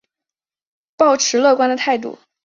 [0.97, 2.17] 抱持乐观的态度